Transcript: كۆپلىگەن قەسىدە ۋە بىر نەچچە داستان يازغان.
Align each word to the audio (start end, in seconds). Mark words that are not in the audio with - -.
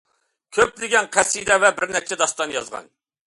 كۆپلىگەن 0.57 1.09
قەسىدە 1.17 1.59
ۋە 1.65 1.71
بىر 1.81 1.87
نەچچە 1.97 2.19
داستان 2.25 2.57
يازغان. 2.59 2.89